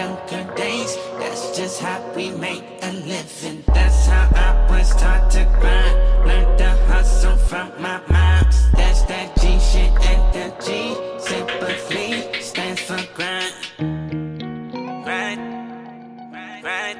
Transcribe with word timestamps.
younger 0.00 0.44
days. 0.54 0.96
That's 1.20 1.56
just 1.56 1.76
how 1.82 2.00
we 2.16 2.30
make 2.30 2.64
a 2.82 2.92
living. 3.12 3.62
That's 3.74 4.06
how 4.06 4.26
I 4.46 4.50
was 4.70 4.88
taught 5.00 5.30
to 5.34 5.42
grind. 5.60 5.96
Learned 6.28 6.58
to 6.58 6.70
hustle 6.90 7.36
from 7.36 7.68
my 7.84 7.98
mom. 8.08 8.44
That's 8.78 9.02
that 9.10 9.28
G 9.40 9.42
shit 9.68 9.92
and 10.10 10.24
the 10.34 10.46
G. 10.64 10.68
Sympathy 11.28 12.08
stands 12.48 12.80
for 12.88 13.00
grind. 13.16 13.54
Right, 15.10 15.40
right, 16.68 16.98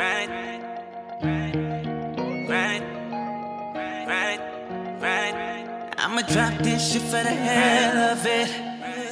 right, 0.00 0.30
right, 2.54 2.84
right, 4.12 4.40
right. 5.02 5.64
I'ma 5.98 6.22
drop 6.34 6.54
this 6.62 6.92
shit 6.92 7.02
for 7.02 7.22
the 7.28 7.36
hell 7.48 7.96
of 8.12 8.24
it. 8.24 8.50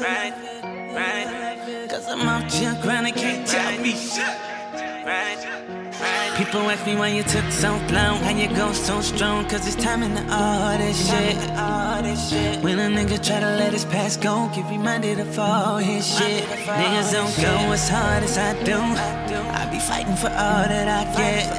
Right. 0.00 0.45
Cause 2.06 2.20
I'm 2.20 2.28
out 2.28 2.52
here 2.52 2.78
grinding, 2.83 3.15
can't 3.15 3.45
tell 3.45 3.80
me 3.80 3.91
shit. 3.91 4.23
People 6.37 6.60
ask 6.70 6.87
me 6.87 6.95
why 6.95 7.09
you 7.09 7.24
took 7.24 7.51
so 7.51 7.70
long, 7.91 8.23
how 8.23 8.30
you 8.30 8.47
go 8.55 8.73
so 8.73 9.01
strong, 9.01 9.48
cause 9.48 9.66
it's 9.66 9.74
time 9.83 10.05
in 10.05 10.14
the 10.14 10.23
all 10.33 10.78
this 10.78 11.09
shit. 11.09 12.62
When 12.62 12.78
a 12.78 12.88
nigga 12.97 13.19
try 13.27 13.41
to 13.41 13.56
let 13.56 13.73
his 13.73 13.84
past 13.87 14.23
go, 14.23 14.48
get 14.55 14.70
reminded 14.70 15.19
of 15.19 15.37
all 15.37 15.78
his 15.78 16.06
shit. 16.06 16.45
Niggas 16.45 17.11
don't 17.11 17.37
go 17.38 17.73
as 17.73 17.88
hard 17.88 18.23
as 18.23 18.38
I 18.38 18.52
do. 18.62 18.78
I 18.78 19.69
be 19.73 19.80
fighting 19.80 20.14
for 20.14 20.28
all 20.28 20.64
that 20.69 20.86
I 20.86 21.05
get. 21.16 21.55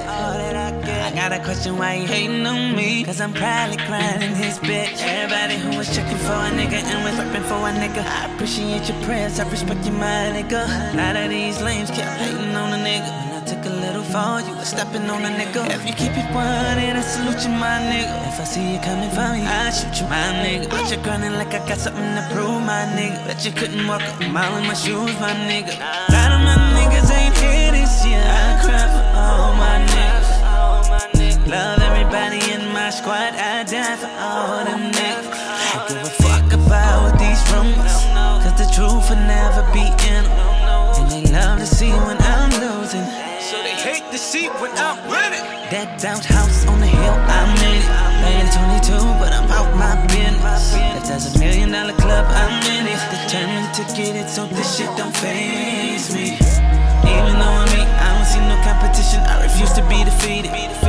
Question 1.43 1.77
why 1.77 1.93
you 1.93 2.07
hating 2.07 2.45
on 2.45 2.75
me, 2.75 3.05
cause 3.05 3.21
I'm 3.21 3.31
probably 3.31 3.77
grinding 3.77 4.35
his 4.35 4.59
bitch. 4.59 4.99
Everybody 4.99 5.55
who 5.55 5.77
was 5.77 5.87
checking 5.95 6.17
for 6.17 6.33
a 6.33 6.51
nigga 6.51 6.83
and 6.83 7.03
was 7.05 7.13
repping 7.13 7.47
for 7.47 7.55
a 7.55 7.71
nigga, 7.71 8.03
I 8.03 8.33
appreciate 8.33 8.89
your 8.89 9.01
prayers, 9.03 9.39
I 9.39 9.49
respect 9.49 9.85
you, 9.85 9.93
my 9.93 10.33
nigga. 10.35 10.67
A 10.93 10.97
lot 10.97 11.15
of 11.15 11.29
these 11.29 11.61
lames 11.61 11.89
kept 11.89 12.19
hating 12.19 12.53
on 12.53 12.73
a 12.73 12.83
nigga 12.83 13.07
When 13.23 13.41
I 13.41 13.45
took 13.45 13.63
a 13.65 13.69
little 13.69 14.03
fall, 14.03 14.41
you 14.41 14.53
was 14.55 14.67
stepping 14.67 15.09
on 15.09 15.23
a 15.23 15.29
nigga. 15.29 15.69
If 15.71 15.87
you 15.87 15.93
keep 15.93 16.11
it 16.17 16.27
one, 16.35 16.45
I 16.45 17.01
salute 17.01 17.41
you, 17.45 17.51
my 17.51 17.79
nigga. 17.79 18.27
If 18.27 18.41
I 18.41 18.43
see 18.43 18.73
you 18.73 18.79
coming 18.79 19.09
for 19.11 19.31
me, 19.31 19.45
I 19.45 19.69
shoot 19.71 20.01
you, 20.01 20.07
my 20.09 20.33
nigga. 20.43 20.69
But 20.69 20.91
you're 20.91 21.01
grinding 21.01 21.33
like 21.33 21.53
I 21.53 21.65
got 21.65 21.77
something 21.77 22.15
to 22.15 22.27
prove, 22.33 22.61
my 22.65 22.83
nigga. 22.97 23.25
Bet 23.25 23.45
you 23.45 23.53
couldn't 23.53 23.87
walk 23.87 24.01
a 24.01 24.27
mile 24.27 24.57
in 24.57 24.67
my 24.67 24.73
shoes, 24.73 25.13
my 25.21 25.31
nigga. 25.47 26.16
All 34.27 34.65
them. 34.65 34.91
I 34.93 35.85
give 35.87 36.03
a 36.03 36.11
fuck 36.23 36.47
about 36.51 37.15
these 37.15 37.41
rumors, 37.51 37.95
cause 38.43 38.57
the 38.59 38.67
truth 38.75 39.07
will 39.09 39.23
never 39.23 39.63
be 39.71 39.87
in 40.11 40.23
them. 40.27 40.57
And 40.99 41.07
they 41.11 41.23
love 41.31 41.59
to 41.59 41.65
see 41.65 41.91
when 41.91 42.17
I'm 42.35 42.51
losing 42.59 43.05
So 43.39 43.55
they 43.63 43.75
hate 43.87 44.03
to 44.11 44.17
see 44.17 44.47
when 44.59 44.71
I'm 44.75 44.97
winning. 45.07 45.45
That 45.71 46.01
house 46.25 46.65
on 46.67 46.79
the 46.79 46.87
hill, 46.87 47.17
I'm 47.37 47.51
in 47.63 47.79
it. 47.79 47.87
Paying 48.23 48.49
22, 48.83 48.97
but 49.21 49.31
I'm 49.31 49.47
out 49.51 49.71
my 49.75 49.95
business. 50.07 50.75
If 50.97 51.07
there's 51.07 51.35
a 51.35 51.39
million 51.39 51.71
dollar 51.71 51.93
club, 51.93 52.25
I'm 52.27 52.55
in 52.75 52.87
it. 52.87 52.99
Determined 53.13 53.71
to 53.75 53.83
get 53.95 54.15
it, 54.15 54.29
so 54.29 54.47
this 54.47 54.77
shit 54.77 54.91
don't 54.97 55.15
phase 55.15 56.13
me. 56.13 56.35
Even 57.07 57.33
though 57.39 57.55
I'm 57.61 57.69
me, 57.71 57.83
I 57.83 58.07
don't 58.15 58.27
see 58.27 58.43
no 58.43 58.57
competition. 58.63 59.19
I 59.23 59.43
refuse 59.43 59.71
to 59.73 59.83
be 59.87 60.03
defeated. 60.03 60.86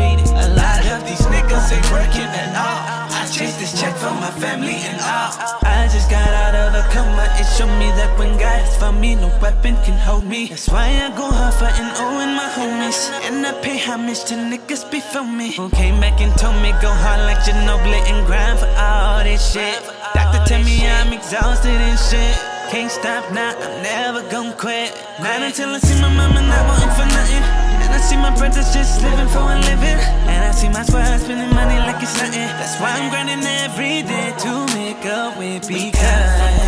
Me 7.78 7.88
that 7.94 8.18
when 8.18 8.36
God 8.38 8.60
is 8.66 8.76
for 8.76 8.92
me, 8.92 9.14
no 9.14 9.28
weapon 9.40 9.74
can 9.86 9.96
hold 9.98 10.24
me. 10.26 10.48
That's 10.48 10.68
why 10.68 10.88
I 10.88 11.08
go 11.16 11.30
hard 11.30 11.54
fighting 11.54 11.90
all 12.02 12.18
in 12.20 12.34
my 12.34 12.48
homies. 12.58 12.98
And 13.26 13.46
I 13.46 13.52
pay 13.62 13.78
homage 13.78 14.24
to 14.28 14.34
niggas 14.34 14.90
before 14.90 15.24
me. 15.24 15.54
Who 15.54 15.70
came 15.70 16.00
back 16.00 16.20
and 16.20 16.32
told 16.38 16.56
me 16.62 16.70
go 16.82 16.90
hard 16.90 17.20
like 17.28 17.38
Ginobili 17.46 18.00
and 18.10 18.26
grind 18.26 18.58
for 18.58 18.70
all 18.76 19.22
this 19.22 19.42
shit. 19.52 19.78
Doctor 20.14 20.42
tell 20.46 20.62
me 20.64 20.76
I'm 20.86 21.12
exhausted 21.12 21.78
and 21.78 21.98
shit. 21.98 22.36
Can't 22.70 22.90
stop 22.90 23.24
now, 23.32 23.54
I'm 23.56 23.82
never 23.82 24.22
gonna 24.28 24.52
quit. 24.52 24.92
Not 25.22 25.40
until 25.40 25.70
I 25.70 25.78
see 25.78 25.98
my 26.02 26.10
mama 26.12 26.42
not 26.42 26.62
wanting 26.68 26.92
for 26.98 27.08
nothing. 27.16 27.44
And 27.82 27.90
I 27.94 28.00
see 28.02 28.16
my 28.16 28.34
brothers 28.36 28.74
just 28.74 29.00
living 29.02 29.28
for 29.28 29.46
a 29.54 29.56
living. 29.70 29.98
And 30.28 30.40
I 30.44 30.52
see 30.52 30.68
my 30.68 30.82
squad 30.82 31.18
spending 31.20 31.54
money 31.54 31.78
like 31.86 32.02
it's 32.02 32.16
nothing. 32.18 32.48
That's 32.60 32.76
why 32.80 32.90
I'm 32.98 33.08
grinding 33.08 33.46
every 33.64 34.02
day 34.02 34.34
to 34.44 34.52
make 34.76 35.06
up 35.06 35.38
with 35.38 35.66
because. 35.68 36.67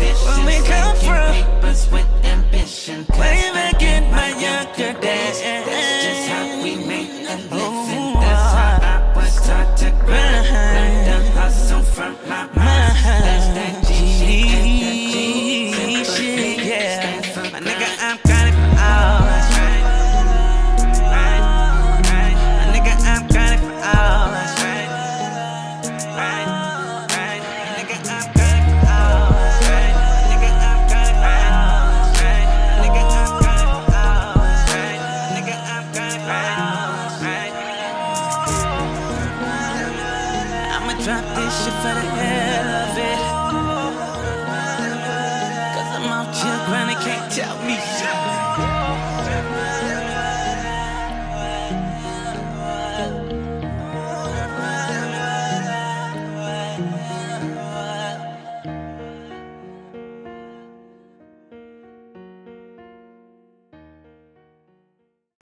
Where 0.00 0.46
we 0.46 0.64
come 0.64 0.96
from. 0.96 2.27
Drop 41.04 41.24
this 41.36 41.64
shit 41.64 41.74
for 41.82 41.94
the 41.94 42.06
hell 42.18 42.68
of 42.82 42.98
it. 42.98 43.20
Cause 45.74 45.90
I'm 45.96 46.12
out 46.12 46.34
here 46.34 46.60
grinding, 46.66 46.96
can't 46.98 47.32
tell 47.32 47.56
me 47.64 47.76
shit. 47.76 48.37